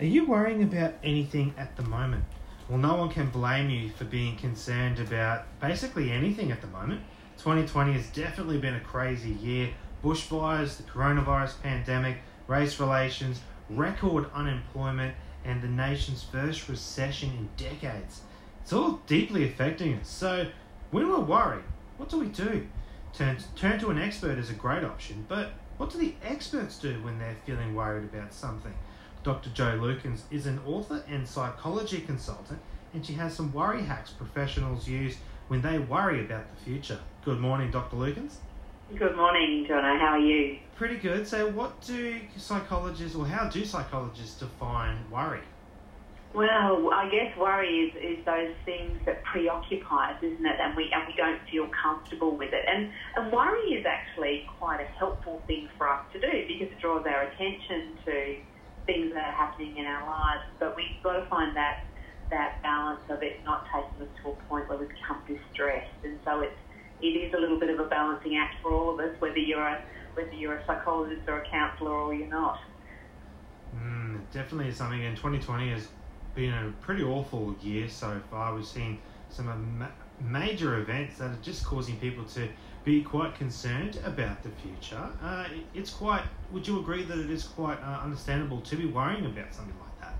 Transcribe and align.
Are 0.00 0.06
you 0.06 0.24
worrying 0.24 0.62
about 0.62 0.94
anything 1.04 1.52
at 1.58 1.76
the 1.76 1.82
moment? 1.82 2.24
Well, 2.70 2.78
no 2.78 2.94
one 2.94 3.10
can 3.10 3.28
blame 3.28 3.68
you 3.68 3.90
for 3.90 4.06
being 4.06 4.34
concerned 4.38 4.98
about 4.98 5.44
basically 5.60 6.10
anything 6.10 6.50
at 6.50 6.62
the 6.62 6.68
moment. 6.68 7.02
2020 7.36 7.92
has 7.92 8.06
definitely 8.06 8.56
been 8.56 8.76
a 8.76 8.80
crazy 8.80 9.32
year. 9.32 9.68
Bushfires, 10.02 10.78
the 10.78 10.84
coronavirus 10.84 11.60
pandemic, 11.60 12.16
race 12.46 12.80
relations, 12.80 13.40
record 13.68 14.24
unemployment, 14.32 15.14
and 15.44 15.60
the 15.60 15.68
nation's 15.68 16.22
first 16.22 16.70
recession 16.70 17.28
in 17.36 17.50
decades. 17.58 18.22
It's 18.62 18.72
all 18.72 19.02
deeply 19.06 19.44
affecting 19.44 19.98
us. 19.98 20.08
So, 20.08 20.46
when 20.92 21.10
we're 21.10 21.20
worried, 21.20 21.64
what 21.98 22.08
do 22.08 22.18
we 22.18 22.28
do? 22.28 22.66
Turn, 23.12 23.36
turn 23.54 23.78
to 23.80 23.90
an 23.90 23.98
expert 23.98 24.38
is 24.38 24.48
a 24.48 24.54
great 24.54 24.82
option, 24.82 25.26
but 25.28 25.50
what 25.76 25.90
do 25.90 25.98
the 25.98 26.14
experts 26.24 26.78
do 26.78 27.02
when 27.02 27.18
they're 27.18 27.36
feeling 27.44 27.74
worried 27.74 28.04
about 28.04 28.32
something? 28.32 28.72
Dr. 29.22 29.50
Jo 29.50 29.78
Lukins 29.78 30.22
is 30.30 30.46
an 30.46 30.60
author 30.66 31.04
and 31.06 31.28
psychology 31.28 32.00
consultant, 32.00 32.58
and 32.94 33.04
she 33.04 33.12
has 33.14 33.34
some 33.34 33.52
worry 33.52 33.82
hacks 33.82 34.10
professionals 34.10 34.88
use 34.88 35.18
when 35.48 35.60
they 35.60 35.78
worry 35.78 36.24
about 36.24 36.44
the 36.54 36.62
future. 36.64 36.98
Good 37.24 37.38
morning, 37.38 37.70
Dr. 37.70 37.96
Lukins. 37.96 38.36
Good 38.96 39.16
morning, 39.16 39.66
Jono. 39.68 40.00
How 40.00 40.14
are 40.14 40.18
you? 40.18 40.58
Pretty 40.74 40.96
good. 40.96 41.28
So, 41.28 41.50
what 41.50 41.80
do 41.82 42.18
psychologists, 42.36 43.14
or 43.14 43.26
how 43.26 43.48
do 43.48 43.64
psychologists 43.64 44.40
define 44.40 44.96
worry? 45.10 45.42
Well, 46.32 46.90
I 46.92 47.08
guess 47.10 47.36
worry 47.36 47.68
is, 47.68 48.18
is 48.18 48.24
those 48.24 48.54
things 48.64 48.98
that 49.04 49.22
preoccupy 49.24 50.12
us, 50.12 50.22
isn't 50.22 50.46
it? 50.46 50.56
And 50.60 50.76
we 50.76 50.90
and 50.92 51.06
we 51.06 51.14
don't 51.16 51.40
feel 51.50 51.68
comfortable 51.68 52.36
with 52.36 52.52
it. 52.52 52.64
And 52.66 52.90
and 53.16 53.32
worry 53.32 53.74
is 53.74 53.84
actually 53.84 54.48
quite 54.58 54.80
a 54.80 54.86
helpful 54.98 55.42
thing 55.46 55.68
for 55.76 55.88
us 55.88 56.04
to 56.12 56.20
do 56.20 56.46
because 56.48 56.72
it 56.72 56.80
draws 56.80 57.04
our 57.04 57.22
attention 57.22 57.98
to 58.06 58.36
things 58.90 59.14
that 59.14 59.22
are 59.22 59.38
happening 59.38 59.76
in 59.78 59.86
our 59.86 60.02
lives, 60.02 60.42
but 60.58 60.74
we've 60.74 60.98
got 61.02 61.14
to 61.14 61.26
find 61.30 61.56
that 61.56 61.86
that 62.30 62.62
balance 62.62 63.00
of 63.08 63.22
it 63.22 63.42
not 63.44 63.64
taking 63.74 64.06
us 64.06 64.12
to 64.22 64.30
a 64.30 64.34
point 64.48 64.68
where 64.68 64.78
we 64.78 64.86
become 64.86 65.22
distressed. 65.26 65.98
And 66.04 66.18
so 66.24 66.40
it's 66.42 66.58
it 67.00 67.06
is 67.06 67.32
a 67.34 67.38
little 67.38 67.58
bit 67.58 67.70
of 67.70 67.78
a 67.80 67.88
balancing 67.88 68.36
act 68.36 68.56
for 68.62 68.72
all 68.72 68.94
of 68.94 69.00
us, 69.00 69.14
whether 69.20 69.38
you're 69.38 69.66
a 69.66 69.78
whether 70.14 70.34
you're 70.34 70.56
a 70.56 70.66
psychologist 70.66 71.22
or 71.28 71.38
a 71.38 71.48
counsellor 71.50 71.92
or 71.92 72.14
you're 72.14 72.28
not. 72.28 72.58
Mm, 73.74 74.20
definitely 74.32 74.72
something. 74.72 75.04
And 75.04 75.16
2020 75.16 75.70
has 75.70 75.88
been 76.34 76.52
a 76.52 76.72
pretty 76.80 77.04
awful 77.04 77.54
year 77.60 77.88
so 77.88 78.20
far. 78.28 78.54
We've 78.54 78.66
seen 78.66 78.98
some 79.28 79.78
ma- 79.78 79.86
major 80.18 80.78
events 80.78 81.18
that 81.18 81.30
are 81.30 81.38
just 81.42 81.64
causing 81.64 81.96
people 81.96 82.24
to 82.24 82.48
be 82.84 83.02
quite 83.02 83.34
concerned 83.34 83.98
about 84.04 84.42
the 84.42 84.50
future. 84.62 85.08
Uh, 85.22 85.44
it's 85.74 85.90
quite. 85.90 86.22
Would 86.52 86.66
you 86.66 86.80
agree 86.80 87.04
that 87.04 87.18
it 87.18 87.30
is 87.30 87.44
quite 87.44 87.78
uh, 87.82 88.00
understandable 88.02 88.60
to 88.62 88.76
be 88.76 88.86
worrying 88.86 89.26
about 89.26 89.54
something 89.54 89.74
like 89.78 90.00
that? 90.00 90.14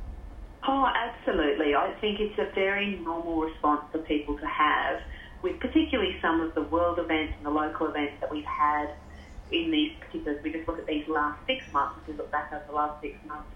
Oh, 0.68 0.86
absolutely. 0.86 1.74
I 1.74 1.94
think 2.00 2.20
it's 2.20 2.38
a 2.38 2.54
very 2.54 2.98
normal 2.98 3.40
response 3.40 3.82
for 3.90 3.98
people 3.98 4.36
to 4.38 4.46
have, 4.46 5.00
with 5.42 5.58
particularly 5.58 6.16
some 6.20 6.40
of 6.40 6.54
the 6.54 6.62
world 6.62 6.98
events 6.98 7.34
and 7.38 7.46
the 7.46 7.50
local 7.50 7.88
events 7.88 8.14
that 8.20 8.30
we've 8.30 8.44
had 8.44 8.90
in 9.50 9.70
these 9.70 9.92
particular. 9.98 10.38
We 10.44 10.52
just 10.52 10.68
look 10.68 10.78
at 10.78 10.86
these 10.86 11.08
last 11.08 11.40
six 11.46 11.64
months. 11.72 12.00
If 12.02 12.08
we 12.08 12.14
look 12.14 12.30
back 12.30 12.52
over 12.52 12.64
the 12.66 12.74
last 12.74 13.00
six 13.00 13.16
months, 13.26 13.48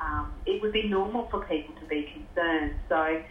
um, 0.00 0.32
it 0.46 0.60
would 0.60 0.72
be 0.72 0.88
normal 0.88 1.28
for 1.30 1.44
people 1.46 1.74
to 1.80 1.86
be 1.86 2.02
concerned. 2.12 2.74
So 2.88 3.22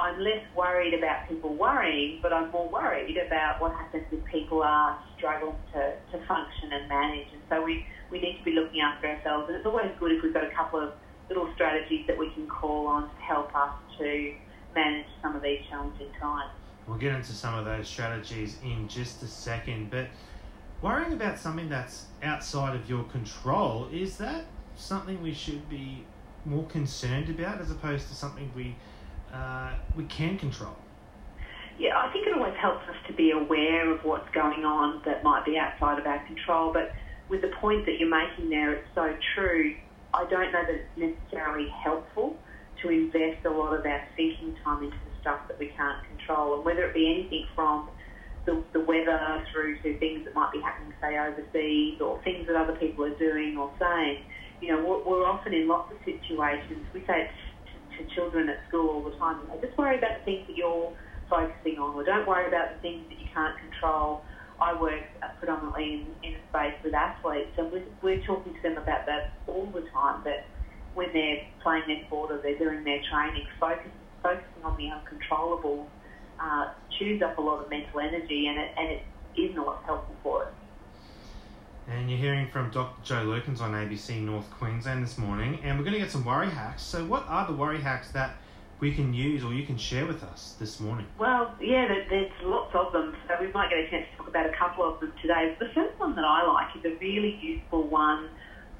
I'm 0.00 0.20
less 0.20 0.44
worried 0.56 0.94
about 0.94 1.28
people 1.28 1.54
worrying, 1.54 2.18
but 2.22 2.32
I'm 2.32 2.50
more 2.50 2.68
worried 2.68 3.16
about 3.16 3.60
what 3.60 3.72
happens 3.72 4.04
if 4.10 4.24
people 4.24 4.62
are 4.62 4.98
struggling 5.16 5.56
to, 5.72 5.94
to 6.12 6.26
function 6.26 6.72
and 6.72 6.88
manage. 6.88 7.26
And 7.32 7.42
so 7.48 7.62
we, 7.62 7.86
we 8.10 8.20
need 8.20 8.38
to 8.38 8.44
be 8.44 8.52
looking 8.52 8.80
after 8.80 9.08
ourselves. 9.08 9.48
And 9.48 9.56
it's 9.56 9.66
always 9.66 9.90
good 9.98 10.12
if 10.12 10.22
we've 10.22 10.34
got 10.34 10.44
a 10.44 10.50
couple 10.50 10.80
of 10.80 10.92
little 11.28 11.52
strategies 11.54 12.06
that 12.06 12.18
we 12.18 12.30
can 12.30 12.46
call 12.46 12.86
on 12.86 13.08
to 13.08 13.16
help 13.20 13.54
us 13.54 13.72
to 13.98 14.34
manage 14.74 15.06
some 15.22 15.36
of 15.36 15.42
these 15.42 15.60
challenging 15.68 16.10
times. 16.20 16.50
We'll 16.86 16.98
get 16.98 17.14
into 17.14 17.32
some 17.32 17.54
of 17.54 17.64
those 17.64 17.86
strategies 17.86 18.56
in 18.64 18.88
just 18.88 19.22
a 19.22 19.28
second, 19.28 19.90
but 19.90 20.08
worrying 20.82 21.12
about 21.12 21.38
something 21.38 21.68
that's 21.68 22.06
outside 22.22 22.74
of 22.74 22.88
your 22.88 23.04
control, 23.04 23.88
is 23.92 24.16
that 24.16 24.44
something 24.76 25.22
we 25.22 25.34
should 25.34 25.68
be 25.68 26.04
more 26.44 26.64
concerned 26.64 27.28
about 27.28 27.60
as 27.60 27.70
opposed 27.70 28.08
to 28.08 28.14
something 28.14 28.50
we 28.56 28.74
uh, 29.32 29.74
we 29.96 30.04
can 30.04 30.38
control? 30.38 30.76
Yeah, 31.78 31.96
I 31.96 32.12
think 32.12 32.26
it 32.26 32.34
always 32.36 32.56
helps 32.60 32.84
us 32.88 32.96
to 33.08 33.12
be 33.14 33.30
aware 33.30 33.90
of 33.90 34.04
what's 34.04 34.28
going 34.34 34.64
on 34.64 35.00
that 35.06 35.24
might 35.24 35.44
be 35.46 35.56
outside 35.56 35.98
of 35.98 36.06
our 36.06 36.20
control. 36.26 36.72
But 36.72 36.92
with 37.30 37.40
the 37.40 37.52
point 37.60 37.86
that 37.86 37.96
you're 37.98 38.10
making 38.10 38.50
there, 38.50 38.74
it's 38.74 38.88
so 38.94 39.14
true. 39.34 39.74
I 40.12 40.26
don't 40.28 40.52
know 40.52 40.62
that 40.66 40.76
it's 40.76 40.92
necessarily 40.98 41.68
helpful 41.82 42.36
to 42.82 42.90
invest 42.90 43.46
a 43.46 43.50
lot 43.50 43.72
of 43.72 43.86
our 43.86 44.02
thinking 44.16 44.56
time 44.64 44.82
into 44.84 44.96
the 44.96 45.14
stuff 45.20 45.40
that 45.48 45.58
we 45.58 45.72
can't 45.76 46.04
control, 46.08 46.56
and 46.56 46.64
whether 46.64 46.84
it 46.84 46.94
be 46.94 47.08
anything 47.08 47.46
from 47.54 47.88
the, 48.46 48.62
the 48.72 48.80
weather 48.80 49.44
through 49.52 49.80
to 49.80 49.98
things 49.98 50.24
that 50.24 50.34
might 50.34 50.52
be 50.52 50.60
happening, 50.60 50.92
say, 51.00 51.16
overseas, 51.16 52.00
or 52.00 52.20
things 52.24 52.46
that 52.46 52.56
other 52.56 52.76
people 52.76 53.04
are 53.04 53.18
doing 53.18 53.56
or 53.56 53.72
saying. 53.78 54.24
You 54.60 54.76
know, 54.76 54.84
we're, 54.84 55.04
we're 55.04 55.26
often 55.26 55.54
in 55.54 55.68
lots 55.68 55.92
of 55.92 55.98
situations. 56.04 56.84
We 56.92 57.00
say 57.06 57.28
it's 57.28 57.40
to 58.00 58.14
children 58.14 58.48
at 58.48 58.64
school 58.68 58.88
all 58.88 59.04
the 59.04 59.16
time. 59.16 59.40
They 59.52 59.66
just 59.66 59.76
worry 59.76 59.98
about 59.98 60.18
the 60.18 60.24
things 60.24 60.46
that 60.48 60.56
you're 60.56 60.92
focusing 61.28 61.78
on, 61.78 61.94
or 61.94 62.04
don't 62.04 62.26
worry 62.26 62.48
about 62.48 62.74
the 62.74 62.80
things 62.80 63.04
that 63.08 63.20
you 63.20 63.28
can't 63.32 63.56
control. 63.60 64.24
I 64.60 64.78
work 64.80 65.04
predominantly 65.38 66.04
in, 66.04 66.32
in 66.32 66.36
a 66.36 66.42
space 66.48 66.76
with 66.84 66.94
athletes, 66.94 67.52
and 67.56 67.72
we're, 67.72 67.86
we're 68.02 68.24
talking 68.26 68.52
to 68.52 68.62
them 68.62 68.76
about 68.76 69.06
that 69.06 69.32
all 69.46 69.66
the 69.72 69.84
time. 69.92 70.24
That 70.24 70.48
when 70.94 71.08
they're 71.12 71.44
playing 71.62 71.84
their 71.86 72.04
sport 72.06 72.32
or 72.32 72.40
they're 72.42 72.58
doing 72.58 72.84
their 72.84 73.00
training, 73.10 73.46
focus, 73.58 73.92
focusing 74.22 74.64
on 74.64 74.76
the 74.76 74.88
uncontrollable 74.90 75.88
uh, 76.40 76.72
chews 76.98 77.22
up 77.22 77.38
a 77.38 77.40
lot 77.40 77.62
of 77.62 77.70
mental 77.70 78.00
energy, 78.00 78.48
and 78.48 78.58
it, 78.58 78.70
and 78.76 78.88
it 78.90 79.02
is 79.40 79.54
not 79.54 79.82
helpful 79.86 80.16
for 80.22 80.44
us. 80.46 80.59
You're 82.10 82.18
hearing 82.18 82.48
from 82.48 82.72
Dr. 82.72 83.00
Jo 83.04 83.24
Lukins 83.24 83.60
on 83.60 83.70
ABC 83.70 84.20
North 84.20 84.50
Queensland 84.50 85.04
this 85.04 85.16
morning, 85.16 85.60
and 85.62 85.78
we're 85.78 85.84
going 85.84 85.94
to 85.94 86.00
get 86.00 86.10
some 86.10 86.24
worry 86.24 86.50
hacks. 86.50 86.82
So, 86.82 87.04
what 87.04 87.24
are 87.28 87.46
the 87.46 87.52
worry 87.52 87.80
hacks 87.80 88.10
that 88.10 88.34
we 88.80 88.92
can 88.92 89.14
use 89.14 89.44
or 89.44 89.54
you 89.54 89.64
can 89.64 89.78
share 89.78 90.06
with 90.06 90.24
us 90.24 90.56
this 90.58 90.80
morning? 90.80 91.06
Well, 91.20 91.54
yeah, 91.60 91.86
there's 91.86 92.32
lots 92.42 92.74
of 92.74 92.92
them, 92.92 93.14
so 93.28 93.36
we 93.40 93.52
might 93.52 93.70
get 93.70 93.78
a 93.78 93.90
chance 93.90 94.06
to 94.10 94.16
talk 94.16 94.26
about 94.26 94.46
a 94.46 94.52
couple 94.58 94.92
of 94.92 94.98
them 94.98 95.12
today. 95.22 95.54
The 95.60 95.68
first 95.72 95.96
one 96.00 96.16
that 96.16 96.24
I 96.24 96.44
like 96.48 96.74
is 96.74 96.84
a 96.84 96.98
really 96.98 97.38
useful 97.40 97.86
one 97.86 98.28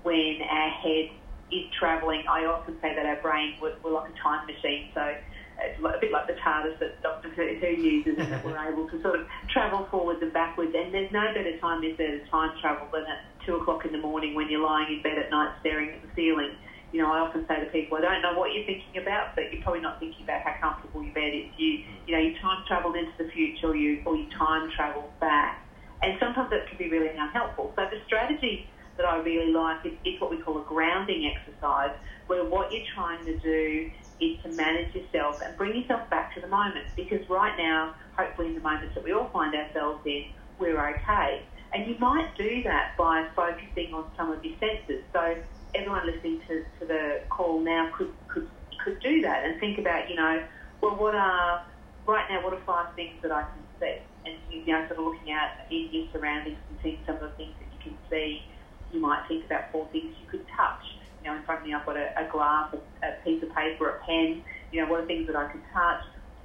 when 0.03 0.39
our 0.51 0.71
head 0.71 1.11
is 1.53 1.67
travelling. 1.79 2.25
I 2.29 2.47
often 2.47 2.77
say 2.81 2.95
that 2.95 3.07
our 3.07 3.21
brain, 3.23 3.55
we're, 3.61 3.75
we're 3.83 3.93
like 3.93 4.11
a 4.11 4.17
time 4.23 4.47
machine, 4.47 4.91
so 4.95 5.15
it's 5.63 5.79
a 5.79 6.01
bit 6.01 6.13
like 6.13 6.27
the 6.27 6.39
TARDIS 6.41 6.79
that 6.81 7.03
Doctor 7.03 7.29
Who 7.29 7.43
uses, 7.43 8.17
and 8.19 8.33
that 8.33 8.45
we're 8.45 8.57
able 8.73 8.89
to 8.89 9.03
sort 9.03 9.21
of 9.21 9.27
travel 9.53 9.87
forwards 9.91 10.23
and 10.23 10.33
backwards. 10.33 10.73
And 10.75 10.93
there's 10.93 11.13
no 11.13 11.27
better 11.35 11.59
time, 11.59 11.85
is 11.85 11.97
there, 11.99 12.19
to 12.19 12.25
time 12.31 12.57
travel 12.61 12.89
than 12.93 13.05
at 13.05 13.25
two 13.45 13.57
o'clock 13.57 13.85
in 13.85 13.93
the 13.93 13.99
morning 13.99 14.35
when 14.35 14.51
you're 14.51 14.65
lying 14.65 14.93
in 14.97 15.03
bed 15.03 15.19
at 15.19 15.31
night 15.31 15.55
staring 15.61 15.91
at 15.91 16.03
the 16.03 16.09
ceiling. 16.15 16.57
You 16.93 17.03
know, 17.03 17.13
I 17.13 17.21
often 17.21 17.47
say 17.47 17.61
to 17.61 17.71
people, 17.71 17.99
I 17.99 18.01
don't 18.01 18.23
know 18.23 18.35
what 18.35 18.53
you're 18.53 18.67
thinking 18.67 19.01
about, 19.01 19.37
but 19.37 19.53
you're 19.53 19.63
probably 19.63 19.81
not 19.81 20.01
thinking 20.01 20.25
about 20.25 20.43
how 20.43 20.59
comfortable 20.59 21.05
your 21.05 21.15
bed 21.15 21.31
is. 21.31 21.47
You, 21.57 21.87
you 22.07 22.13
know, 22.17 22.23
you 22.23 22.35
time 22.41 22.65
travel 22.67 22.95
into 22.95 23.13
the 23.19 23.31
future, 23.31 23.69
or 23.71 23.77
you, 23.77 24.03
or 24.05 24.17
you 24.17 24.27
time 24.37 24.71
travel 24.75 25.13
back, 25.21 25.63
and 26.03 26.19
sometimes 26.19 26.51
that 26.51 26.67
can 26.67 26.79
be 26.79 26.91
really 26.91 27.15
unhelpful. 27.15 27.73
So 27.77 27.87
the 27.91 28.03
strategy 28.07 28.67
that 29.01 29.09
I 29.09 29.17
really 29.19 29.53
like 29.53 29.81
is, 29.87 30.21
what 30.21 30.31
we 30.31 30.37
call 30.37 30.61
a 30.61 30.65
grounding 30.65 31.33
exercise, 31.33 31.97
where 32.27 32.45
what 32.45 32.71
you're 32.71 32.85
trying 32.95 33.25
to 33.25 33.39
do 33.39 33.91
is 34.21 34.37
to 34.43 34.51
manage 34.51 34.95
yourself 34.95 35.41
and 35.43 35.57
bring 35.57 35.75
yourself 35.75 36.09
back 36.11 36.35
to 36.35 36.41
the 36.41 36.49
moment. 36.49 36.85
Because 36.97 37.27
right 37.31 37.57
now, 37.57 37.95
hopefully 38.17 38.49
in 38.49 38.55
the 38.55 38.61
moments 38.61 38.95
that 38.95 39.03
we 39.03 39.13
all 39.13 39.31
find 39.33 39.55
ourselves 39.55 40.01
in, 40.05 40.25
we're 40.59 40.79
okay. 40.97 41.43
And 41.73 41.89
you 41.89 41.97
might 41.99 42.37
do 42.37 42.63
that 42.65 42.93
by 42.99 43.27
focusing 43.35 43.95
on 43.95 44.05
some 44.19 44.31
of 44.31 44.45
your 44.45 44.59
senses. 44.59 45.03
So 45.15 45.37
everyone 45.75 46.05
listening 46.07 46.43
to, 46.49 46.65
to 46.81 46.87
the 46.87 47.21
call 47.31 47.61
now 47.61 47.91
could, 47.97 48.13
could, 48.29 48.49
could 48.85 49.01
do 49.01 49.23
that 49.23 49.45
and 49.45 49.59
think 49.59 49.79
about, 49.79 50.11
you 50.11 50.17
know, 50.17 50.43
well, 50.83 50.97
what 50.97 51.15
are, 51.15 51.65
right 52.07 52.27
now, 52.29 52.45
what 52.45 52.53
are 52.53 52.61
five 52.67 52.95
things 52.97 53.17
that 53.23 53.33
I 53.33 53.43
can 53.43 53.63
see? 53.81 53.97
And, 54.27 54.37
you 54.51 54.73
know, 54.73 54.87
sort 54.89 54.99
of 54.99 55.07
looking 55.07 55.33
at 55.33 55.67
in 55.71 55.89
your 55.91 56.07
surroundings 56.13 56.59
and 56.69 56.79
seeing 56.83 56.99
some 57.07 57.15
of 57.17 57.23
the 57.23 57.37
things 57.39 57.55
that 57.59 57.69
you 57.73 57.79
can 57.83 57.99
see. 58.11 58.43
You 58.93 59.01
might 59.01 59.25
think 59.29 59.47
about 59.47 59.71
four 59.73 59.89
things 59.93 60.15
you 60.21 60.29
could 60.29 60.47
touch 60.57 60.83
you 61.23 61.31
know, 61.31 61.37
in 61.37 61.45
front 61.45 61.61
of 61.61 61.67
me 61.67 61.75
I've 61.75 61.85
got 61.85 61.97
a, 61.97 62.09
a 62.17 62.31
glass, 62.33 62.73
a, 62.73 62.81
a 63.07 63.11
piece 63.25 63.43
of 63.43 63.55
paper, 63.55 63.89
a 63.91 64.05
pen. 64.05 64.43
You 64.73 64.83
know, 64.83 64.91
what 64.91 65.01
are 65.01 65.07
things 65.07 65.27
that 65.27 65.37
I 65.37 65.51
can 65.51 65.61
touch? 65.73 66.03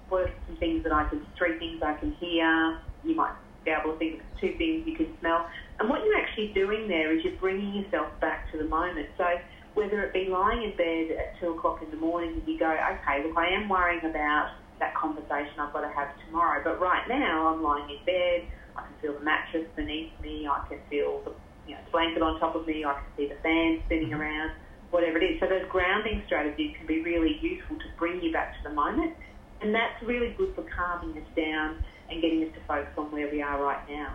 What 0.09 0.29
are 0.29 0.31
some 0.47 0.57
things 0.57 0.83
that 0.83 0.91
I 0.91 1.07
can, 1.09 1.25
three 1.37 1.57
things 1.57 1.81
I 1.81 1.95
can 1.95 2.13
hear? 2.19 2.79
You 3.03 3.15
might 3.15 3.33
be 3.63 3.71
able 3.71 3.93
to 3.93 3.97
think 3.97 4.19
of 4.19 4.25
two 4.39 4.53
things 4.57 4.85
you 4.85 4.95
can 4.95 5.07
smell. 5.19 5.47
And 5.79 5.89
what 5.89 6.03
you're 6.03 6.17
actually 6.17 6.53
doing 6.53 6.87
there 6.87 7.15
is 7.15 7.23
you're 7.23 7.39
bringing 7.39 7.73
yourself 7.73 8.07
back 8.21 8.51
to 8.51 8.57
the 8.57 8.65
moment. 8.65 9.07
So 9.17 9.25
whether 9.73 10.03
it 10.03 10.13
be 10.13 10.27
lying 10.29 10.63
in 10.63 10.77
bed 10.77 11.17
at 11.17 11.39
two 11.39 11.51
o'clock 11.55 11.81
in 11.81 11.89
the 11.91 11.97
morning 11.97 12.39
and 12.39 12.47
you 12.47 12.59
go, 12.59 12.69
okay, 12.69 13.23
look, 13.25 13.37
I 13.37 13.49
am 13.49 13.67
worrying 13.67 14.05
about 14.05 14.51
that 14.79 14.93
conversation 14.95 15.55
I've 15.59 15.73
got 15.73 15.81
to 15.81 15.91
have 15.95 16.09
tomorrow, 16.27 16.61
but 16.63 16.79
right 16.79 17.07
now 17.07 17.47
I'm 17.47 17.63
lying 17.63 17.89
in 17.89 18.05
bed, 18.05 18.47
I 18.75 18.83
can 18.83 18.95
feel 19.01 19.13
the 19.13 19.23
mattress 19.23 19.67
beneath 19.75 20.11
me, 20.21 20.47
I 20.47 20.67
can 20.67 20.79
feel 20.89 21.21
the 21.23 21.31
you 21.67 21.73
know, 21.75 21.81
blanket 21.91 22.21
on 22.21 22.39
top 22.39 22.55
of 22.55 22.65
me, 22.67 22.85
I 22.85 22.93
can 22.93 23.03
see 23.17 23.27
the 23.27 23.35
fan 23.41 23.81
spinning 23.85 24.09
mm-hmm. 24.09 24.21
around. 24.21 24.51
whatever 24.91 25.17
it 25.17 25.23
is. 25.23 25.39
So 25.39 25.47
those 25.47 25.67
grounding 25.69 26.23
strategies 26.25 26.75
can 26.77 26.87
be 26.87 27.01
really 27.01 27.37
useful 27.41 27.77
to 27.77 27.85
bring 27.97 28.21
you 28.21 28.31
back 28.31 28.55
to 28.57 28.69
the 28.69 28.73
moment, 28.73 29.13
and 29.61 29.73
that's 29.73 30.01
really 30.03 30.33
good 30.37 30.55
for 30.55 30.63
calming 30.63 31.17
us 31.21 31.27
down 31.35 31.83
and 32.09 32.21
getting 32.21 32.43
us 32.43 32.53
to 32.53 32.61
focus 32.67 32.93
on 32.97 33.11
where 33.11 33.29
we 33.29 33.41
are 33.41 33.61
right 33.61 33.89
now. 33.89 34.13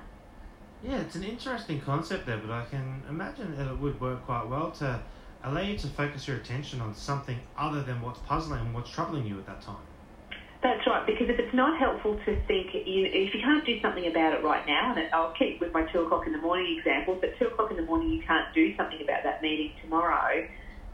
Yeah, 0.83 1.01
it's 1.01 1.17
an 1.17 1.25
interesting 1.25 1.81
concept 1.81 2.25
there, 2.27 2.39
but 2.39 2.51
I 2.51 2.65
can 2.71 3.03
imagine 3.09 3.57
that 3.57 3.71
it 3.71 3.79
would 3.79 4.01
work 4.01 4.25
quite 4.25 4.49
well 4.49 4.71
to 4.73 5.01
allow 5.45 5.61
you 5.61 5.77
to 5.77 5.87
focus 5.89 6.27
your 6.27 6.39
attention 6.39 6.81
on 6.81 6.95
something 6.95 7.39
other 7.59 7.83
than 7.83 8.01
what's 8.01 8.21
puzzling 8.21 8.61
and 8.61 8.75
what's 8.75 8.91
troubling 8.91 9.27
you 9.27 9.39
at 9.39 9.47
that 9.47 9.61
time. 9.61 9.77
That's 10.63 10.87
right, 10.87 11.07
because 11.07 11.33
if 11.33 11.41
it's 11.41 11.55
not 11.55 11.81
helpful 11.81 12.21
to 12.21 12.37
think, 12.45 12.77
you 12.77 13.09
if 13.09 13.33
you 13.33 13.41
can't 13.41 13.65
do 13.65 13.81
something 13.81 14.05
about 14.05 14.37
it 14.37 14.45
right 14.45 14.61
now, 14.69 14.93
and 14.93 15.09
I'll 15.15 15.33
keep 15.33 15.59
with 15.59 15.73
my 15.73 15.89
two 15.89 16.05
o'clock 16.05 16.27
in 16.27 16.33
the 16.33 16.43
morning 16.45 16.77
example, 16.77 17.17
at 17.23 17.39
two 17.39 17.47
o'clock 17.49 17.71
in 17.71 17.79
the 17.81 17.89
morning 17.89 18.13
you 18.13 18.23
can't 18.29 18.53
do 18.53 18.77
something 18.77 19.01
about 19.01 19.25
that 19.25 19.41
meeting 19.41 19.73
tomorrow, 19.81 20.45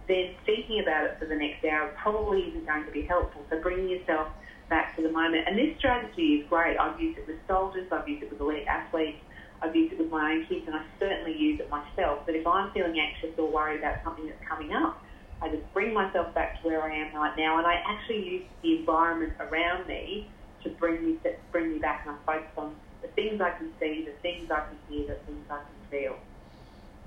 then 0.07 0.39
thinking 0.47 0.79
about 0.79 1.11
it 1.11 1.19
for 1.19 1.27
the 1.27 1.35
next 1.35 1.65
hour 1.67 1.91
probably 2.01 2.47
isn't 2.47 2.65
going 2.65 2.87
to 2.87 2.93
be 2.93 3.03
helpful. 3.11 3.43
So 3.51 3.59
bringing 3.61 3.91
yourself 3.91 4.29
back 4.71 4.95
to 4.97 5.03
the 5.03 5.11
moment. 5.11 5.49
And 5.51 5.59
this 5.59 5.77
strategy 5.79 6.39
is 6.39 6.49
great. 6.49 6.79
I've 6.79 7.01
used 7.01 7.19
it 7.19 7.27
with 7.27 7.43
soldiers, 7.49 7.91
I've 7.91 8.07
used 8.07 8.23
it 8.23 8.31
with 8.31 8.41
elite 8.41 8.67
athletes, 8.71 9.19
I've 9.63 9.75
used 9.75 9.95
it 9.95 9.99
with 9.99 10.11
my 10.11 10.31
own 10.31 10.47
kids, 10.47 10.63
and 10.67 10.77
I 10.77 10.87
certainly 11.01 11.35
use 11.35 11.59
it 11.59 11.71
myself. 11.71 12.23
But 12.23 12.37
if 12.37 12.47
I'm 12.47 12.71
feeling 12.71 12.95
anxious 13.03 13.35
or 13.37 13.51
worried 13.51 13.81
about 13.81 13.99
something 14.05 14.27
that's 14.27 14.43
coming 14.47 14.71
up, 14.75 15.03
I 15.43 15.49
just 15.49 15.73
bring 15.73 15.93
myself 15.93 16.35
back 16.35 16.61
to 16.63 16.69
where 16.69 16.83
I 16.83 16.95
am 16.95 17.15
right 17.15 17.37
now, 17.37 17.59
and 17.59 17.67
I 17.67 17.75
actually 17.87 18.29
use 18.29 18.43
the 18.63 18.79
environment 18.79 19.35
around 19.39 19.87
me 19.87 20.29
to 20.63 20.71
bring 20.71 21.05
me 21.05 21.19
to 21.23 21.35
bring 21.53 21.73
me 21.73 21.79
back, 21.79 22.07
and 22.07 22.17
I 22.17 22.33
focus 22.33 22.51
on 22.57 22.75
the 23.03 23.09
things 23.09 23.41
I 23.41 23.51
can 23.51 23.73
see, 23.79 24.05
the 24.05 24.13
things 24.23 24.51
I 24.51 24.61
can 24.61 24.79
hear, 24.89 25.07
the 25.09 25.15
things 25.27 25.45
I 25.51 25.59
can 25.59 25.91
feel. 25.91 26.17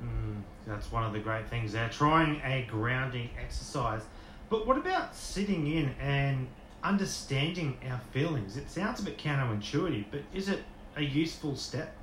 Mm, 0.04 0.42
that's 0.66 0.92
one 0.92 1.04
of 1.04 1.14
the 1.14 1.20
great 1.20 1.48
things 1.50 1.74
there. 1.74 1.90
Trying 1.90 2.42
a 2.44 2.66
grounding 2.70 3.30
exercise. 3.42 4.02
But 4.50 4.66
what 4.66 4.78
about 4.78 5.16
sitting 5.16 5.68
in 5.68 5.90
and 6.00 6.48
understanding 6.84 7.78
our 7.90 8.00
feelings? 8.12 8.58
It 8.58 8.70
sounds 8.70 9.00
a 9.00 9.04
bit 9.04 9.18
counterintuitive, 9.18 10.06
but 10.12 10.22
is 10.34 10.50
it 10.50 10.64
a 10.96 11.04
useful 11.04 11.56
step? 11.56 11.96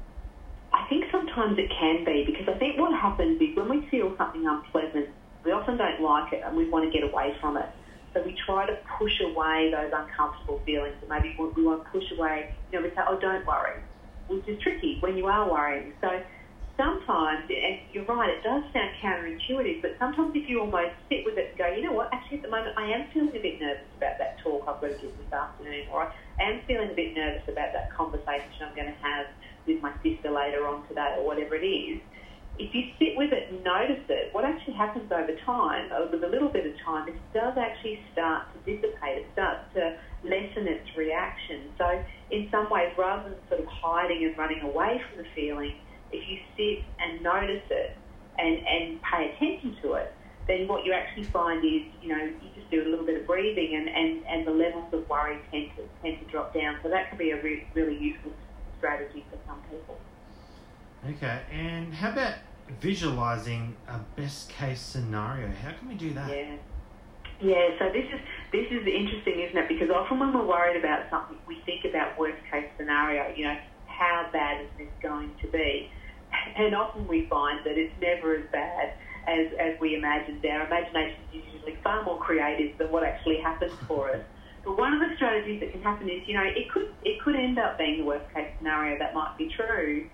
I 0.72 0.86
think 0.88 1.06
sometimes 1.10 1.58
it 1.58 1.70
can 1.70 2.04
be 2.04 2.24
because 2.26 2.48
I 2.48 2.58
think 2.58 2.78
what 2.78 2.92
happens 2.92 3.40
is 3.40 3.56
when 3.56 3.68
we 3.68 3.86
feel 3.88 4.14
something 4.16 4.46
unpleasant, 4.46 5.08
we 5.46 5.54
often 5.54 5.78
don't 5.78 6.02
like 6.02 6.34
it 6.34 6.42
and 6.44 6.58
we 6.58 6.68
want 6.68 6.82
to 6.84 6.90
get 6.90 7.06
away 7.06 7.30
from 7.40 7.56
it. 7.56 7.70
So 8.12 8.20
we 8.26 8.34
try 8.44 8.66
to 8.66 8.74
push 8.98 9.14
away 9.22 9.70
those 9.70 9.94
uncomfortable 9.94 10.58
feelings. 10.66 10.98
And 10.98 11.08
maybe 11.08 11.38
we 11.38 11.62
want 11.62 11.86
to 11.86 11.88
push 11.94 12.10
away, 12.18 12.50
you 12.72 12.78
know, 12.78 12.82
we 12.82 12.90
say, 12.90 13.06
oh, 13.06 13.14
don't 13.20 13.46
worry, 13.46 13.78
which 14.26 14.42
is 14.48 14.58
tricky 14.60 14.98
when 15.00 15.16
you 15.16 15.30
are 15.30 15.46
worrying. 15.46 15.94
So 16.02 16.10
sometimes, 16.74 17.46
and 17.46 17.78
you're 17.94 18.04
right, 18.10 18.28
it 18.28 18.42
does 18.42 18.66
sound 18.74 18.90
counterintuitive, 18.98 19.80
but 19.80 19.94
sometimes 20.02 20.34
if 20.34 20.48
you 20.48 20.60
almost 20.60 20.98
sit 21.08 21.22
with 21.22 21.38
it 21.38 21.54
and 21.54 21.58
go, 21.58 21.70
you 21.70 21.86
know 21.86 21.92
what, 21.92 22.10
actually 22.12 22.42
at 22.42 22.44
the 22.44 22.52
moment 22.52 22.74
I 22.76 22.90
am 22.90 23.06
feeling 23.14 23.32
a 23.32 23.40
bit 23.40 23.60
nervous 23.62 23.88
about 23.96 24.18
that 24.18 24.42
talk 24.42 24.66
I've 24.66 24.80
got 24.80 24.92
to 24.92 24.98
give 24.98 25.14
this 25.16 25.32
afternoon, 25.32 25.86
or 25.92 26.10
I 26.10 26.42
am 26.42 26.60
feeling 26.66 26.90
a 26.90 26.96
bit 26.96 27.14
nervous 27.14 27.46
about 27.48 27.70
that 27.72 27.92
conversation 27.94 28.66
I'm 28.66 28.74
going 28.74 28.92
to 28.92 29.00
have 29.00 29.30
with 29.64 29.80
my 29.80 29.92
sister 30.02 30.28
later 30.28 30.66
on 30.66 30.86
today, 30.88 31.16
or 31.16 31.24
whatever 31.24 31.56
it 31.56 31.64
is. 31.64 32.02
If 32.58 32.74
you 32.74 32.88
sit 32.98 33.16
with 33.16 33.32
it 33.32 33.52
and 33.52 33.62
notice 33.62 34.04
it, 34.08 34.32
what 34.32 34.44
actually 34.44 34.74
happens 34.74 35.12
over 35.12 35.32
time, 35.44 35.92
over 35.92 36.16
a 36.16 36.28
little 36.28 36.48
bit 36.48 36.64
of 36.64 36.72
time, 36.84 37.08
it 37.08 37.16
does 37.34 37.56
actually 37.58 38.00
start 38.12 38.48
to 38.54 38.58
dissipate. 38.64 39.18
It 39.18 39.28
starts 39.32 39.68
to 39.74 39.96
lessen 40.24 40.66
its 40.66 40.88
reaction. 40.96 41.70
So, 41.76 42.02
in 42.30 42.48
some 42.50 42.70
ways, 42.70 42.92
rather 42.96 43.28
than 43.28 43.38
sort 43.48 43.60
of 43.60 43.66
hiding 43.68 44.24
and 44.24 44.36
running 44.38 44.62
away 44.62 45.00
from 45.08 45.22
the 45.22 45.28
feeling, 45.34 45.76
if 46.12 46.24
you 46.28 46.38
sit 46.56 46.84
and 46.98 47.22
notice 47.22 47.64
it 47.68 47.96
and, 48.38 48.56
and 48.66 49.00
pay 49.02 49.36
attention 49.36 49.76
to 49.82 49.94
it, 49.94 50.14
then 50.48 50.68
what 50.68 50.84
you 50.84 50.92
actually 50.92 51.24
find 51.24 51.64
is, 51.64 51.82
you 52.00 52.08
know, 52.08 52.24
you 52.24 52.48
just 52.54 52.70
do 52.70 52.82
a 52.82 52.88
little 52.88 53.04
bit 53.04 53.20
of 53.20 53.26
breathing 53.26 53.74
and, 53.74 53.88
and, 53.88 54.24
and 54.26 54.46
the 54.46 54.50
levels 54.50 54.92
of 54.92 55.08
worry 55.10 55.36
tend 55.50 55.70
to, 55.76 55.82
tend 56.02 56.18
to 56.24 56.30
drop 56.30 56.54
down. 56.54 56.76
So 56.82 56.88
that 56.88 57.10
can 57.10 57.18
be 57.18 57.32
a 57.32 57.42
re- 57.42 57.66
really 57.74 57.98
useful 57.98 58.32
strategy 58.78 59.26
for 59.28 59.36
some 59.46 59.60
people. 59.68 59.98
Okay, 61.04 61.42
and 61.52 61.92
how 61.94 62.10
about 62.10 62.34
visualizing 62.80 63.76
a 63.88 63.98
best 64.20 64.48
case 64.48 64.80
scenario? 64.80 65.48
How 65.62 65.72
can 65.72 65.88
we 65.88 65.94
do 65.94 66.12
that? 66.14 66.28
Yeah. 66.30 66.56
Yeah, 67.38 67.68
so 67.78 67.92
this 67.92 68.06
is 68.06 68.20
this 68.50 68.66
is 68.70 68.86
interesting, 68.86 69.40
isn't 69.40 69.58
it? 69.58 69.68
Because 69.68 69.90
often 69.90 70.18
when 70.18 70.32
we're 70.32 70.46
worried 70.46 70.76
about 70.78 71.10
something, 71.10 71.36
we 71.46 71.60
think 71.66 71.84
about 71.84 72.18
worst 72.18 72.40
case 72.50 72.68
scenario. 72.78 73.34
You 73.36 73.44
know, 73.48 73.58
how 73.86 74.28
bad 74.32 74.62
is 74.62 74.70
this 74.78 74.88
going 75.02 75.34
to 75.42 75.48
be? 75.48 75.90
And 76.56 76.74
often 76.74 77.06
we 77.06 77.26
find 77.26 77.60
that 77.66 77.76
it's 77.76 77.92
never 78.00 78.36
as 78.36 78.46
bad 78.52 78.94
as, 79.26 79.48
as 79.60 79.78
we 79.80 79.94
imagined. 79.94 80.44
Our 80.44 80.66
imagination 80.66 81.20
is 81.34 81.42
usually 81.52 81.76
far 81.84 82.02
more 82.04 82.18
creative 82.18 82.78
than 82.78 82.90
what 82.90 83.04
actually 83.04 83.40
happens 83.40 83.72
for 83.86 84.10
us. 84.10 84.24
But 84.64 84.78
one 84.78 84.94
of 84.94 85.00
the 85.00 85.14
strategies 85.16 85.60
that 85.60 85.72
can 85.72 85.82
happen 85.82 86.08
is, 86.08 86.26
you 86.26 86.34
know, 86.34 86.42
it 86.42 86.70
could 86.72 86.92
it 87.04 87.20
could 87.22 87.36
end 87.36 87.58
up 87.58 87.78
being 87.78 87.98
the 87.98 88.04
worst 88.04 88.32
case 88.34 88.48
scenario. 88.58 88.98
That 88.98 89.14
might 89.14 89.36
be 89.36 89.48
true. 89.54 90.08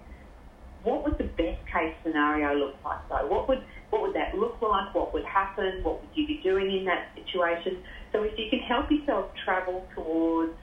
What 0.84 1.04
would 1.04 1.18
the 1.18 1.30
best 1.38 1.62
case 1.72 1.94
scenario 2.02 2.54
look 2.58 2.76
like, 2.84 3.06
though? 3.08 3.26
What 3.28 3.48
would 3.48 3.62
what 3.90 4.02
would 4.02 4.16
that 4.16 4.34
look 4.34 4.60
like? 4.62 4.94
What 4.94 5.12
would 5.12 5.24
happen? 5.24 5.80
What 5.82 6.00
would 6.00 6.10
you 6.14 6.26
be 6.26 6.40
doing 6.42 6.72
in 6.72 6.84
that 6.86 7.12
situation? 7.14 7.84
So 8.10 8.22
if 8.22 8.32
you 8.38 8.48
can 8.50 8.60
help 8.60 8.90
yourself 8.90 9.30
travel 9.44 9.86
towards 9.94 10.56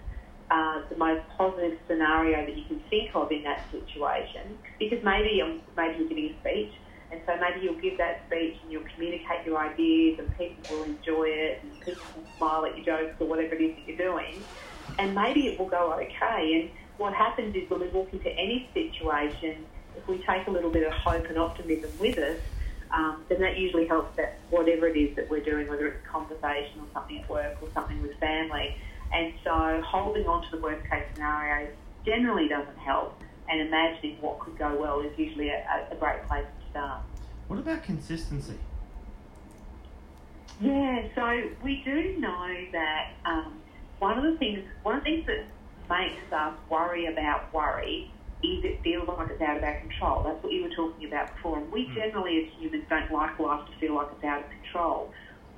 uh, 0.50 0.82
the 0.90 0.98
most 0.98 1.22
positive 1.38 1.78
scenario 1.88 2.46
that 2.46 2.58
you 2.58 2.66
can 2.66 2.82
think 2.90 3.14
of 3.14 3.32
in 3.32 3.44
that 3.44 3.70
situation. 3.70 4.58
Because 4.80 5.00
maybe 5.04 5.42
um, 5.42 5.62
maybe 5.78 6.00
you're 6.00 6.10
giving 6.10 6.34
a 6.34 6.40
speech, 6.42 6.74
and 7.12 7.22
so 7.26 7.38
maybe 7.38 7.62
you'll 7.64 7.82
give 7.82 7.98
that 7.98 8.26
speech 8.28 8.58
and 8.64 8.72
you'll 8.72 8.90
communicate 8.94 9.46
your 9.46 9.62
ideas, 9.62 10.18
and 10.18 10.30
people 10.38 10.66
will 10.68 10.84
enjoy 10.84 11.30
it, 11.30 11.62
and 11.62 11.80
people 11.82 12.02
will 12.16 12.26
smile 12.38 12.66
at 12.66 12.74
your 12.78 12.86
jokes 12.86 13.16
or 13.22 13.28
whatever 13.28 13.54
it 13.56 13.62
is 13.62 13.78
that 13.78 13.86
you're 13.86 14.02
doing, 14.02 14.46
and 14.98 15.14
maybe 15.14 15.46
it 15.48 15.60
will 15.60 15.70
go 15.70 15.94
okay. 15.94 16.42
And 16.58 16.70
what 16.98 17.14
happens 17.14 17.56
is 17.56 17.70
when 17.70 17.82
we 17.82 17.90
walk 17.90 18.10
into 18.12 18.30
any 18.34 18.70
situation, 18.74 19.70
if 20.00 20.08
we 20.08 20.18
take 20.26 20.48
a 20.48 20.52
little 20.52 20.70
bit 20.70 20.88
of 20.88 20.94
hope 20.94 21.26
and 21.26 21.38
optimism 21.38 21.92
with 22.00 22.18
us, 22.18 22.40
um, 22.92 23.24
then 23.30 23.40
that 23.42 23.58
usually 23.58 23.86
helps 23.86 24.16
that 24.18 24.40
whatever 24.50 24.88
it 24.88 24.98
is 24.98 25.16
that 25.16 25.30
we're 25.30 25.44
doing, 25.44 25.68
whether 25.68 25.88
it's 25.88 26.06
a 26.06 26.10
conversation 26.10 26.80
or 26.80 26.88
something 26.94 27.20
at 27.20 27.30
work 27.30 27.58
or 27.62 27.70
something 27.74 28.02
with 28.02 28.18
family, 28.20 28.76
and 29.14 29.34
so 29.44 29.82
holding 29.86 30.26
on 30.28 30.44
to 30.46 30.52
the 30.56 30.62
worst 30.62 30.90
case 30.90 31.04
scenario 31.14 31.70
generally 32.06 32.48
doesn't 32.48 32.78
help, 32.78 33.22
and 33.50 33.62
imagining 33.62 34.18
what 34.22 34.40
could 34.40 34.58
go 34.58 34.76
well 34.80 35.02
is 35.02 35.18
usually 35.18 35.50
a, 35.50 35.88
a 35.92 35.96
great 35.96 36.26
place 36.28 36.46
to 36.46 36.70
start. 36.72 37.02
What 37.48 37.60
about 37.60 37.84
consistency? 37.84 38.58
Yeah, 40.62 41.04
so 41.16 41.50
we 41.64 41.82
do 41.86 42.18
know 42.20 42.56
that 42.72 43.12
um, 43.26 43.54
one 44.00 44.18
of 44.18 44.24
the 44.24 44.38
things, 44.38 44.60
one 44.84 44.98
of 44.98 45.04
the 45.04 45.10
things 45.10 45.28
that 45.28 45.46
makes 45.90 46.22
us 46.32 46.54
worry 46.70 47.06
about 47.06 47.52
worry 47.54 48.12
is 48.42 48.64
it 48.64 48.82
feels 48.84 49.08
like 49.08 49.30
it's 49.30 49.42
out 49.42 49.58
of 49.58 49.64
our 49.64 49.80
control. 49.80 50.24
That's 50.24 50.42
what 50.44 50.54
you 50.54 50.64
were 50.64 50.76
talking 50.76 51.08
about 51.08 51.36
before. 51.36 51.60
And 51.60 51.72
we 51.72 51.86
mm. 51.86 51.96
generally, 51.96 52.46
as 52.46 52.54
humans, 52.60 52.86
don't 52.90 53.12
like 53.12 53.38
life 53.40 53.68
to 53.68 53.74
feel 53.80 53.96
like 53.96 54.08
it's 54.16 54.24
out 54.24 54.44
of 54.44 54.50
control. 54.50 55.12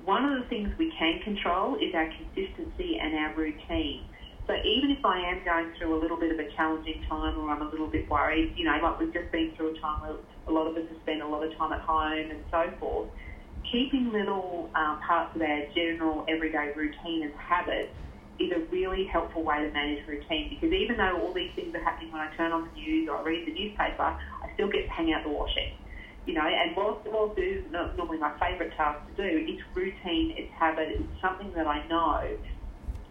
One 0.06 0.26
of 0.26 0.42
the 0.42 0.48
things 0.50 0.70
we 0.80 0.92
can 0.98 1.22
control 1.22 1.76
is 1.76 1.94
our 1.94 2.10
consistency 2.10 2.98
and 2.98 3.14
our 3.14 3.36
routine. 3.36 4.06
So 4.48 4.58
even 4.66 4.90
if 4.90 5.06
I 5.06 5.22
am 5.30 5.46
going 5.46 5.72
through 5.78 5.96
a 5.96 6.00
little 6.02 6.18
bit 6.18 6.32
of 6.32 6.40
a 6.40 6.50
challenging 6.58 7.06
time 7.08 7.38
or 7.38 7.50
I'm 7.52 7.62
a 7.62 7.70
little 7.70 7.88
bit 7.88 8.10
worried, 8.10 8.54
you 8.58 8.66
know, 8.66 8.78
like 8.82 9.00
we've 9.00 9.14
just 9.14 9.32
been 9.32 9.54
through 9.56 9.78
a 9.78 9.80
time 9.80 10.02
where 10.02 10.18
a 10.48 10.52
lot 10.52 10.66
of 10.66 10.76
us 10.76 10.90
have 10.90 11.02
spent 11.04 11.22
a 11.22 11.28
lot 11.28 11.46
of 11.46 11.56
time 11.56 11.72
at 11.72 11.82
home 11.82 12.32
and 12.32 12.44
so 12.50 12.66
forth, 12.80 13.10
keeping 13.72 14.12
little 14.12 14.72
um, 14.74 15.00
parts 15.06 15.36
of 15.36 15.42
our 15.42 15.62
general 15.76 16.26
everyday 16.28 16.74
routine 16.76 17.24
and 17.24 17.34
habits 17.36 17.94
is 18.46 18.52
a 18.52 18.62
really 18.72 19.06
helpful 19.06 19.44
way 19.44 19.62
to 19.62 19.72
manage 19.72 20.08
routine 20.08 20.50
because 20.50 20.74
even 20.74 20.98
though 20.98 21.22
all 21.22 21.34
these 21.34 21.52
things 21.56 21.74
are 21.76 21.84
happening 21.84 22.12
when 22.12 22.22
I 22.22 22.34
turn 22.36 22.52
on 22.52 22.66
the 22.66 22.74
news 22.74 23.10
or 23.10 23.18
I 23.18 23.24
read 23.24 23.48
the 23.48 23.54
newspaper, 23.54 24.04
I 24.04 24.54
still 24.54 24.70
get 24.70 24.86
to 24.88 24.92
hang 24.92 25.14
out 25.14 25.24
the 25.24 25.30
washing 25.30 25.78
you 26.26 26.36
know, 26.36 26.46
and 26.46 26.76
whilst, 26.76 27.08
it 27.38 27.42
is 27.42 27.66
not 27.72 27.98
normally 27.98 28.20
my 28.20 28.32
favourite 28.40 28.76
task 28.78 29.00
to 29.08 29.14
do, 29.16 29.26
it's 29.26 29.62
routine, 29.74 30.34
it's 30.38 30.52
habit, 30.54 30.90
it's 30.90 31.22
something 31.22 31.52
that 31.56 31.66
I 31.66 31.86
know. 31.88 32.22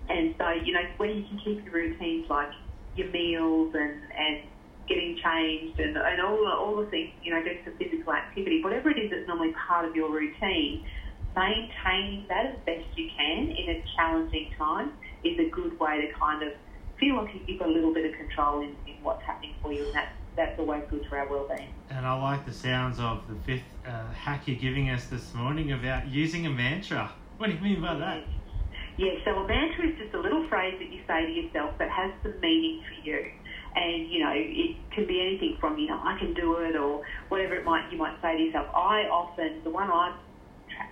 And 0.08 0.34
so, 0.38 0.50
you 0.50 0.72
know, 0.72 0.82
when 0.96 1.10
you 1.10 1.24
can 1.26 1.38
keep 1.42 1.64
your 1.64 1.74
routines 1.74 2.26
like 2.30 2.50
your 2.94 3.10
meals 3.10 3.74
and, 3.74 4.00
and 4.16 4.42
getting 4.88 5.18
changed 5.22 5.78
and, 5.78 5.96
and 5.96 6.20
all, 6.22 6.38
the, 6.38 6.54
all 6.54 6.76
the 6.84 6.90
things, 6.90 7.10
you 7.22 7.34
know, 7.34 7.42
doing 7.42 7.58
some 7.64 7.74
physical 7.78 8.12
activity, 8.12 8.62
whatever 8.62 8.90
it 8.90 8.98
is 8.98 9.10
that's 9.10 9.26
normally 9.26 9.54
part 9.66 9.86
of 9.86 9.94
your 9.94 10.10
routine, 10.10 10.84
maintaining 11.34 12.26
that 12.28 12.46
as 12.46 12.56
best 12.66 12.86
you 12.94 13.10
can 13.16 13.50
in 13.50 13.70
a 13.74 13.84
challenging 13.96 14.50
time 14.58 14.92
is 15.24 15.38
a 15.38 15.48
good 15.50 15.78
way 15.78 16.06
to 16.06 16.12
kind 16.18 16.42
of 16.42 16.52
feel 16.98 17.16
like 17.16 17.30
you've 17.46 17.58
got 17.58 17.68
a 17.68 17.72
little 17.72 17.94
bit 17.94 18.04
of 18.10 18.16
control 18.18 18.60
in, 18.60 18.76
in 18.86 19.02
what's 19.02 19.22
happening 19.22 19.54
for 19.62 19.72
you, 19.72 19.84
and 19.86 19.94
that's 19.94 20.12
that's 20.36 20.58
always 20.58 20.82
good 20.88 21.04
for 21.08 21.18
our 21.18 21.28
well-being. 21.28 21.68
And 21.90 22.06
I 22.06 22.14
like 22.14 22.46
the 22.46 22.52
sounds 22.52 23.00
of 23.00 23.26
the 23.28 23.34
fifth 23.44 23.64
uh, 23.84 24.06
hack 24.12 24.46
you're 24.46 24.56
giving 24.56 24.88
us 24.88 25.06
this 25.06 25.34
morning 25.34 25.72
about 25.72 26.08
using 26.08 26.46
a 26.46 26.50
mantra. 26.50 27.10
What 27.36 27.48
do 27.48 27.54
you 27.54 27.60
mean 27.60 27.82
by 27.82 27.94
that? 27.96 28.22
Yeah, 28.96 29.14
so 29.24 29.32
a 29.32 29.48
mantra 29.48 29.88
is 29.88 29.98
just 29.98 30.14
a 30.14 30.20
little 30.20 30.46
phrase 30.48 30.78
that 30.78 30.92
you 30.92 31.00
say 31.06 31.26
to 31.26 31.32
yourself 31.32 31.76
that 31.78 31.90
has 31.90 32.12
some 32.22 32.38
meaning 32.40 32.82
for 32.86 33.08
you. 33.08 33.30
And, 33.74 34.08
you 34.10 34.20
know, 34.24 34.32
it 34.34 34.76
can 34.92 35.06
be 35.06 35.20
anything 35.20 35.56
from, 35.60 35.78
you 35.78 35.88
know, 35.88 36.00
I 36.02 36.18
can 36.18 36.32
do 36.34 36.56
it 36.58 36.76
or 36.76 37.04
whatever 37.28 37.54
it 37.54 37.64
might 37.64 37.90
you 37.90 37.98
might 37.98 38.20
say 38.22 38.36
to 38.36 38.42
yourself. 38.42 38.68
I 38.74 39.02
often, 39.10 39.62
the 39.64 39.70
one 39.70 39.90
I 39.90 40.16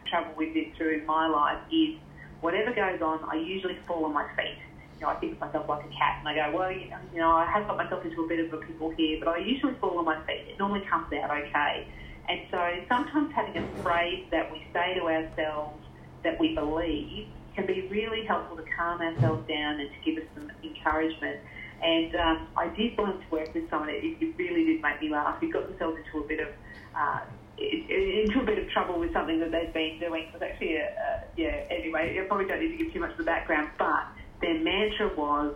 trouble 0.09 0.33
we've 0.37 0.55
been 0.55 0.73
through 0.77 1.01
in 1.01 1.07
my 1.07 1.29
life 1.29 1.59
is 1.71 1.97
whatever 2.41 2.73
goes 2.73 3.01
on, 3.03 3.21
I 3.31 3.37
usually 3.37 3.79
fall 3.87 4.05
on 4.05 4.13
my 4.13 4.27
feet. 4.37 4.59
You 4.99 5.07
know, 5.07 5.11
I 5.11 5.15
think 5.17 5.35
of 5.35 5.41
myself 5.41 5.69
like 5.69 5.85
a 5.85 5.89
cat, 5.89 6.19
and 6.21 6.29
I 6.29 6.35
go, 6.35 6.57
well, 6.57 6.73
you 6.73 6.91
know, 6.91 6.99
you 7.13 7.21
know, 7.21 7.31
I 7.31 7.47
have 7.47 7.67
got 7.67 7.77
myself 7.77 8.05
into 8.05 8.25
a 8.25 8.29
bit 8.29 8.41
of 8.45 8.53
a 8.53 8.57
pickle 8.59 8.91
here, 8.91 9.19
but 9.21 9.29
I 9.29 9.39
usually 9.39 9.75
fall 9.81 9.99
on 9.99 10.05
my 10.05 10.21
feet. 10.27 10.47
It 10.49 10.59
normally 10.59 10.85
comes 10.91 11.13
out 11.13 11.31
okay. 11.31 11.87
And 12.29 12.41
so 12.51 12.59
sometimes 12.89 13.33
having 13.35 13.57
a 13.63 13.67
phrase 13.83 14.25
that 14.31 14.53
we 14.53 14.67
say 14.73 14.95
to 14.95 15.03
ourselves 15.03 15.81
that 16.25 16.39
we 16.39 16.55
believe 16.55 17.29
can 17.55 17.67
be 17.67 17.89
really 17.89 18.25
helpful 18.25 18.57
to 18.57 18.65
calm 18.77 19.01
ourselves 19.01 19.49
down 19.49 19.81
and 19.81 19.89
to 19.91 19.97
give 20.05 20.23
us 20.23 20.29
some 20.35 20.51
encouragement. 20.63 21.41
And 21.83 22.15
um, 22.17 22.49
I 22.57 22.69
did 22.69 22.99
want 22.99 23.21
to 23.21 23.27
work 23.31 23.55
with 23.55 23.71
someone. 23.71 23.89
It, 23.89 24.05
it 24.21 24.35
really 24.37 24.65
did 24.65 24.83
make 24.83 25.01
me 25.01 25.11
laugh. 25.11 25.41
He 25.41 25.51
got 25.51 25.69
themselves 25.69 25.99
into 26.05 26.25
a 26.25 26.29
bit 26.29 26.41
of 26.41 26.49
uh, 26.95 27.21
into 27.59 28.41
a 28.41 28.45
bit 28.45 28.59
of 28.59 28.71
trouble 28.71 28.99
with 28.99 29.13
something 29.13 29.41
that 29.41 29.51
they'd 29.51 29.73
been 29.73 29.99
doing. 29.99 30.25
It 30.29 30.33
was 30.33 30.43
actually 30.43 30.77
a, 30.77 30.87
a 30.87 31.25
yeah. 31.37 31.65
Anyway, 31.71 32.19
I 32.21 32.27
probably 32.27 32.47
don't 32.47 32.61
need 32.61 32.77
to 32.77 32.85
give 32.85 32.93
too 32.93 33.01
much 33.01 33.13
of 33.13 33.19
the 33.19 33.25
background, 33.25 33.71
but 33.79 34.07
their 34.41 34.59
mantra 34.63 35.15
was, 35.17 35.55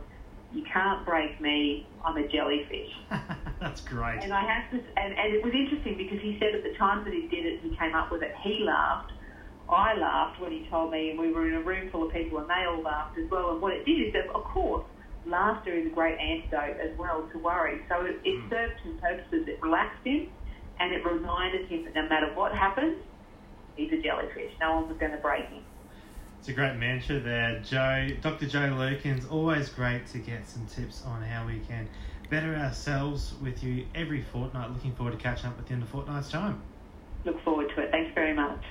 "You 0.53 0.65
can't 0.65 1.05
break 1.07 1.41
me. 1.41 1.87
I'm 2.05 2.17
a 2.17 2.27
jellyfish." 2.29 2.91
That's 3.61 3.81
great. 3.83 4.21
And 4.23 4.33
I 4.33 4.43
have 4.43 4.71
to, 4.73 4.77
and, 4.97 5.15
and 5.15 5.35
it 5.35 5.45
was 5.45 5.53
interesting 5.55 5.97
because 5.97 6.21
he 6.21 6.37
said 6.41 6.55
at 6.55 6.65
the 6.65 6.75
time 6.77 7.05
that 7.05 7.13
he 7.13 7.29
did 7.29 7.47
it, 7.47 7.61
he 7.63 7.77
came 7.77 7.95
up 7.95 8.11
with 8.11 8.23
it. 8.23 8.35
He 8.43 8.65
laughed. 8.65 9.13
I 9.69 9.95
laughed 9.95 10.41
when 10.41 10.51
he 10.51 10.67
told 10.69 10.91
me, 10.91 11.11
and 11.11 11.19
we 11.19 11.33
were 11.33 11.47
in 11.47 11.55
a 11.55 11.63
room 11.63 11.89
full 11.91 12.07
of 12.07 12.13
people, 12.13 12.39
and 12.39 12.51
they 12.51 12.67
all 12.69 12.83
laughed 12.83 13.17
as 13.17 13.31
well. 13.31 13.53
And 13.53 13.63
what 13.63 13.73
it 13.73 13.87
did 13.87 14.09
is 14.09 14.13
that, 14.13 14.29
of 14.35 14.45
course, 14.45 14.85
laughter 15.25 15.73
is 15.73 15.87
a 15.87 15.91
great 15.91 16.19
antidote 16.19 16.77
as 16.81 16.99
well 16.99 17.29
to 17.33 17.39
worry. 17.39 17.81
So 17.89 18.05
it, 18.05 18.19
it 18.25 18.37
mm. 18.37 18.51
served 18.51 18.75
two 18.83 18.99
purposes. 19.01 19.49
It 19.49 19.63
relaxed 19.63 20.05
him, 20.05 20.29
and 20.83 20.93
it 20.93 21.05
reminded 21.07 21.69
him 21.69 21.85
that 21.85 21.95
no 21.95 22.09
matter 22.09 22.33
what 22.35 22.53
happens, 22.53 22.97
he's 23.77 23.93
a 23.93 24.03
jellyfish. 24.03 24.53
No 24.61 24.75
one 24.75 24.89
was 24.89 24.99
going 24.99 25.13
to 25.13 25.19
break 25.19 25.47
him. 25.47 25.63
It's 26.41 26.49
a 26.49 26.53
great 26.53 26.75
mantra 26.75 27.21
there, 27.21 27.61
Jo. 27.61 28.09
Dr. 28.21 28.47
Jo 28.47 28.59
Lukins, 28.59 29.31
always 29.31 29.69
great 29.69 30.09
to 30.09 30.19
get 30.19 30.45
some 30.45 30.67
tips 30.67 31.05
on 31.07 31.23
how 31.23 31.47
we 31.47 31.61
can 31.61 31.89
better 32.31 32.57
ourselves 32.57 33.35
with 33.41 33.63
you 33.63 33.87
every 33.95 34.23
fortnight. 34.23 34.73
Looking 34.73 34.93
forward 34.97 35.13
to 35.13 35.19
catching 35.19 35.51
up 35.51 35.57
with 35.57 35.71
you 35.71 35.77
in 35.77 35.83
a 35.83 35.87
fortnight's 35.87 36.33
time. 36.33 36.61
Look 37.25 37.41
forward 37.45 37.71
to 37.77 37.83
it. 37.83 37.93
Thanks 37.93 38.13
very 38.17 38.35
much. 38.35 38.65